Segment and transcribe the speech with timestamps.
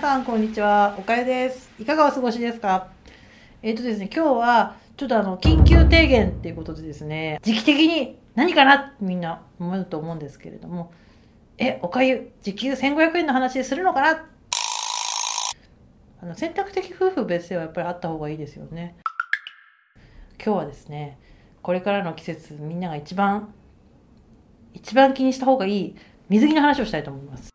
[0.00, 0.94] さんこんにちは。
[0.96, 1.70] おかゆです。
[1.80, 2.86] いかがお過ごしですか？
[3.62, 10.92] えっ、とですね今日はちょっとあの緊急提言っていうことでですね時期的に何かなってみんな思うと思うんですけれども
[11.58, 14.24] えおかゆ時給1500円の話するのかな？
[16.22, 18.94] あの選択的夫婦別姓はやっぱりあった方がいいですよね。
[20.44, 21.18] 今日はですね
[21.60, 23.52] これからの季節みんなが一番
[24.74, 25.96] 一番気にした方がいい
[26.28, 27.50] 水着の話をしたいと思います。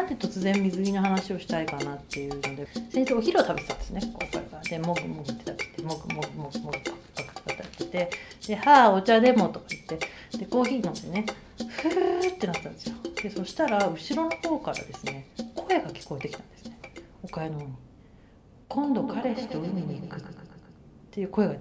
[0.00, 8.10] なんで突然水着の話をしたいかなっていうので先日お昼を食べてたんですねこれからでもぐもぐって食べてもぐもぐもぐもぐとパクパク食べてて
[8.48, 11.26] で「はあお茶でも」とか言ってでコーヒー飲んでね
[11.58, 16.78] ふーってなったんですよでそしたら後ろの方からですね声が聞こえてきたんですね
[17.22, 17.72] おかゆの方に
[18.68, 20.22] 「今度彼氏と海に行く」っ
[21.10, 21.54] ていう声が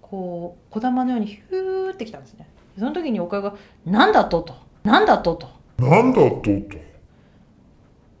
[0.00, 6.93] こう小玉のようにヒューってきたんですねその時におかゆが「なんだと?」と「なんだと?」となんだとと。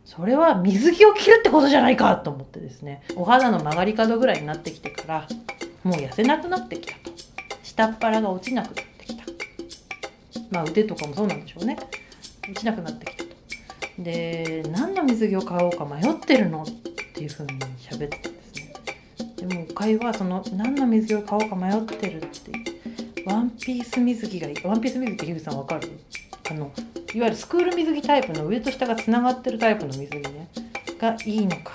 [0.04, 3.02] それは水着を着るってことじゃないかと思ってですね。
[3.16, 5.28] お肌の曲がり角ぐらいになってきてから
[5.82, 7.10] もう痩せなくなってきたと。
[7.62, 9.24] 下っ腹が落ちなくなってきた。
[10.50, 11.76] まあ腕とかもそうなんでしょうね。
[12.48, 13.30] 落ちなくなってきたと。
[13.98, 16.66] で何の水着を買おうか迷ってるのっ
[17.14, 18.74] ていうふうに喋ってたんですね。
[19.36, 22.52] でもおかゆはその何の水着を買おうか迷ってるって
[23.24, 25.90] ワンピース水着がいいワンピース水着って樋口さんわかる？
[26.50, 26.70] あの
[27.14, 30.48] いわゆるスクール水着タイプの上と下がつながってるタイプの水着ね。
[30.98, 31.74] がいいのか。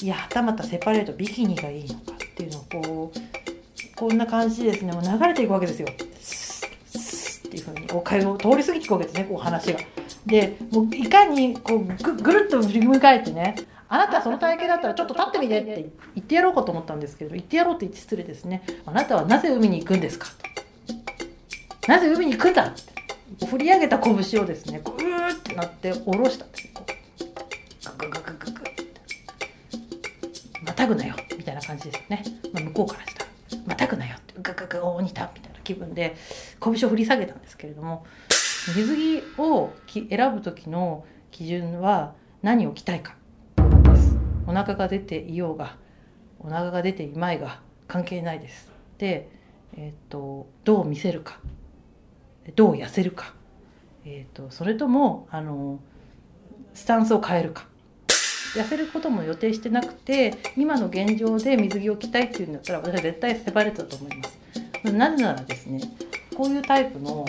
[0.00, 5.88] いやはたまたセパレートビキニがいいのかっていうのをこうこんな感じですねもう流れていくわけですよ。
[6.20, 9.78] スッスッっていうふうにお会話通り過ぎていくわけですねこう話が。
[10.26, 13.56] でもういかにこうぐぐるっと振り向かえてね
[13.88, 18.62] あなたその体型だったらちょっと立ってみてって言ってやろうかと思ったんですけど言ってやろうって言って失礼ですね。
[18.84, 20.28] あなたはなぜ海に行くんですか
[21.86, 22.97] なぜ海に行くんだって。
[23.46, 26.72] 振り上げた拳をですねこううーってなって下ろしたんですよ
[27.98, 28.84] ググググググって。
[30.64, 33.30] またぐなよみたいな感じですよね、まあ、向こうからしたら
[33.66, 34.34] またぐなよって。
[34.40, 36.16] グググ大似たみたいな気分で
[36.62, 38.04] 拳を振り下げたんですけれども
[38.74, 43.16] 水着をき選ぶ時の基準は何を着たいか
[43.56, 44.16] です。
[44.46, 45.76] お腹が出ていようが
[46.40, 48.70] お腹が出ていまいが関係ないです。
[48.98, 49.30] で、
[49.76, 51.40] えー、とどう見せるか。
[52.54, 53.34] どう痩せるか、
[54.04, 55.80] えー、とそれともあの
[56.74, 57.66] スタンスを変えるか。
[58.54, 64.38] 痩せることも予定してなくて今の現状で水着を着たいっていうんだったら私は絶対セパレートだと思います。
[64.90, 65.80] なぜならですね
[66.34, 67.26] こういうタイプの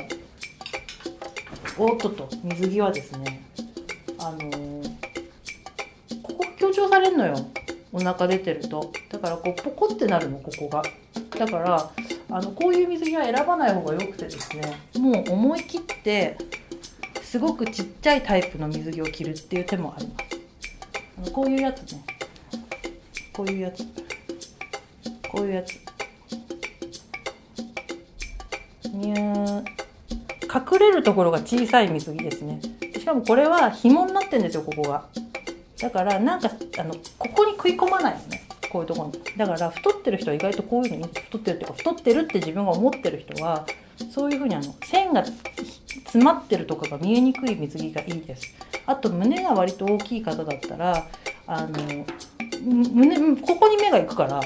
[1.78, 3.44] おっとと水着はですね
[4.18, 5.00] あのー
[6.24, 7.36] ここ強調されるのよ。
[7.92, 8.92] お腹出てると。
[9.10, 10.84] だからこうポコってなるのここが。
[11.38, 11.92] だから
[12.32, 16.38] あのこういう水着は選ばない方がよくてですねもう思い切って
[17.24, 20.40] すごくちっちゃいタイプの水着を着るっていう手もあります。
[21.18, 22.04] あのこういうやつね。
[23.34, 23.86] こういうやつ。
[25.30, 25.74] こういうやつ。
[28.86, 29.64] にゅー。
[30.52, 32.60] 隠れるところが小さい水着ですね。
[32.98, 35.06] しかもこれは紐になってんですよここが。
[35.80, 38.49] だからなんかあのここに食い込まないのね。
[38.70, 43.66] こういうとこにだから太ってる人は意外とこういうのに太ってるっていうか太ってるって自分が思ってる人は
[44.12, 48.56] そういうふうにあの線が詰まってるとかが見えにくい水着がいいです。
[48.86, 51.08] あと胸が割と大きい方だったら
[51.46, 52.06] あの
[52.62, 54.42] 胸ここに目がいくから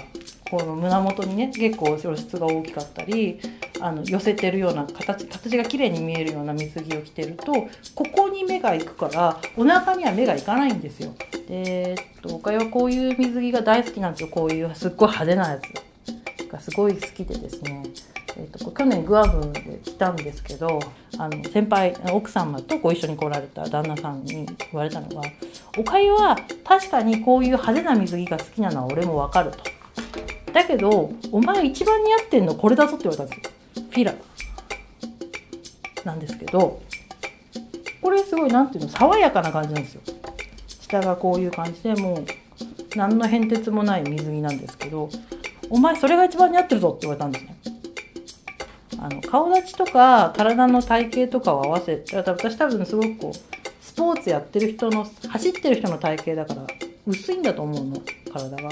[0.53, 3.39] この胸元にね結構露出が大きかったり
[3.81, 7.53] あの寄せてるような形形が綺麗に見えるような水着を着てると
[7.95, 11.15] ここに目がいくからお腹には目がいかないんですよ。
[11.47, 17.83] で、えっと、おかゆはこういう水着が大好きなんですよこういうすっごい派手なやつがすごい好きでですね。
[18.37, 20.79] えっと、去年グアムで来たんですけど
[21.17, 25.21] あの先輩奥様とご一緒に来られた旦那さんに言われたのが
[25.77, 29.72] 「おかゆは確かにこういう派手な水着が好きなのは俺もわかる」と。
[30.53, 33.85] だけどお前一番似合ってんのこれだぞって言われたんですよ。
[33.89, 34.13] フィラ
[36.05, 36.81] なんですけど
[38.01, 40.01] これすごい何ていうの爽やかな感じなんですよ。
[40.81, 42.25] 下がこういう感じでもう
[42.95, 45.09] 何の変哲もない水着なんですけど
[45.69, 47.56] お前それが一番似合ってるぞって言われたんですね。
[48.99, 56.67] あの顔立ちとか体の体型とかを合わせて私多分すごくこうスポーツやってる人の走ってる人の体型だから
[57.07, 58.01] 薄いんだと思うの
[58.31, 58.69] 体が。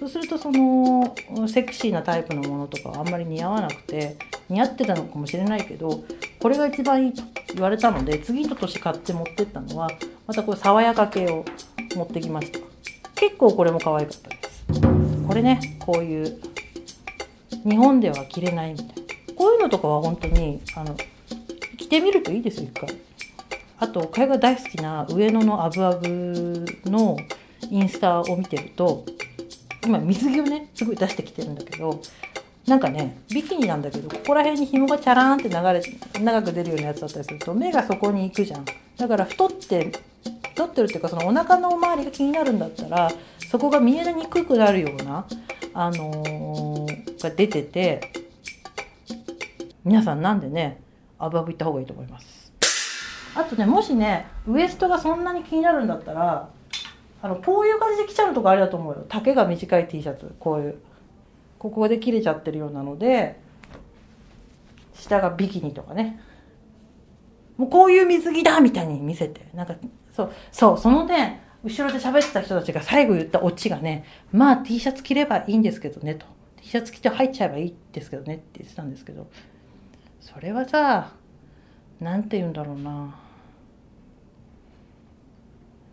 [0.00, 1.14] そうするとその
[1.46, 4.16] セクシーなタイプのものとかはあんまり似合わなくて
[4.48, 6.02] 似合ってたのかもしれないけど
[6.40, 9.90] これが一番いいと言われたので次の年買って持ってったのは
[10.26, 11.44] またこれ爽やか系を
[11.94, 12.58] 持ってきました。
[13.14, 14.64] 結構これも可愛かったです。
[15.28, 16.40] これねこういう
[17.68, 18.94] 日本では着れないみたいな。
[19.36, 20.96] こういうのとかは本当にあの
[21.76, 22.88] 着てみるといいですよ一回。
[23.78, 27.18] あとかゆが大好きな上野のアブアブの
[27.70, 29.04] インスタを見てると
[29.90, 32.00] 今水着をねすごい出してきてるんだけど
[32.66, 38.64] なんかねビキニなんだけどここら辺に紐がチャラーンって流れ長く出るようなやつだったりすると目がそこに行くじゃん。
[38.96, 39.92] だから太って
[40.50, 43.10] 太ってるっていうかそのお腹の周りが気になるんだったら
[43.50, 45.26] そこが見えにくくなるような
[45.74, 48.12] あのー、が出てて
[49.84, 50.80] 皆さんなんでね
[51.18, 52.52] アブアブ行った方がいいと思います。
[53.34, 56.50] あとねもしねウエストがそんなに気になるんだったら
[57.22, 59.04] あのこういう感じで着ちゃうとかあれだと思うよ。
[59.08, 60.34] 丈が短い T シャツ。
[60.38, 60.78] こういう。
[61.58, 63.38] ここで切れちゃってるようなので
[64.94, 66.18] 下がビキニとかね。
[67.58, 69.46] もうこういう水着だみたいに見せて。
[69.52, 69.74] なんか
[70.10, 76.24] そうそうそのね後ろで喋ってた人たちが最後言ったオチがねまあ T シャツ着ればいいんですけどねと。
[76.56, 79.26] T シャツ着て入っちゃえばいいですけどねって言ってたんですけど。
[80.20, 81.12] それはさ
[82.00, 83.14] 何て言うんだろうな。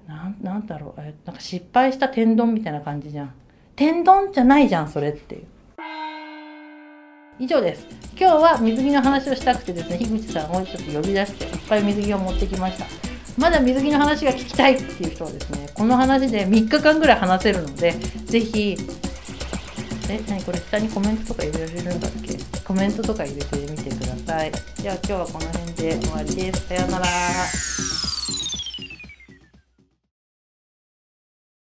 [0.08, 3.34] なんなんだろうえなんか失敗した天丼みたいな感じじゃん。
[3.76, 5.44] 天丼じゃないじゃんそれっていう。
[7.40, 7.86] 以上です。
[8.18, 12.86] 今日は水着の話をしたくてですね樋口さんをちょっと呼び出していっぱい水着を持ってきました。
[13.38, 17.92] まだ水着の話が聞きたいっていう人はですねこの話で3日間ぐらい話せるので
[18.26, 18.78] 是非
[20.10, 22.38] え何これ下にコメントとか入れられるんだっけ？
[22.64, 24.52] コメントとか入れてみてください。
[24.82, 26.68] では今日はこの辺で終わりです。
[26.68, 27.06] さようなら。